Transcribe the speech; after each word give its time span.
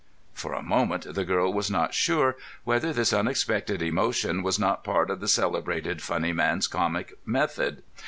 For 0.33 0.53
a 0.55 0.63
moment 0.63 1.13
the 1.13 1.23
girl 1.23 1.53
was 1.53 1.69
not 1.69 1.93
sure 1.93 2.35
whether 2.63 2.91
this 2.91 3.13
unexpected 3.13 3.83
emotion 3.83 4.41
was 4.41 4.57
not 4.57 4.83
part 4.83 5.11
of 5.11 5.19
the 5.19 5.27
celebrated 5.27 6.01
funny 6.01 6.33
man's 6.33 6.65
comic 6.65 7.13
method. 7.23 7.83